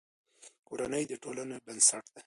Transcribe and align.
کورنۍ 0.67 1.03
د 1.07 1.13
ټولنې 1.23 1.57
بنسټ 1.65 2.03
دی. 2.13 2.19